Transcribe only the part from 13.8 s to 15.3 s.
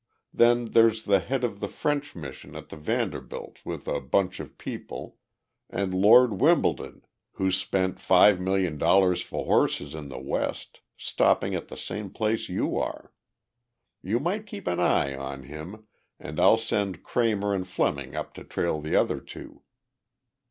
You might keep an eye